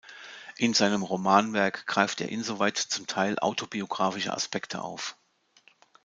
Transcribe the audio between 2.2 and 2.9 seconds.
er insoweit